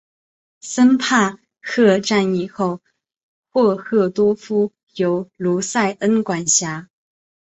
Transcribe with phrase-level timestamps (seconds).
[0.61, 2.81] 森帕赫战役后
[3.53, 6.89] 霍赫多夫由卢塞恩管辖。